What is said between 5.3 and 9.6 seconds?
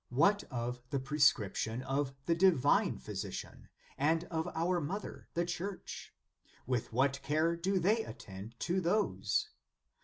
the Church? With what care do they attend to those